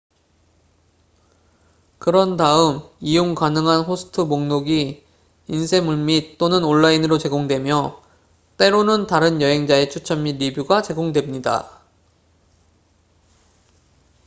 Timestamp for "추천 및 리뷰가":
9.91-10.81